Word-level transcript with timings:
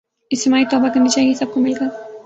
اجتماعی 0.31 0.65
توبہ 0.71 0.89
کرنی 0.93 1.09
چاہیے 1.09 1.33
سب 1.33 1.53
کو 1.53 1.59
مل 1.59 1.73
کے 1.73 1.85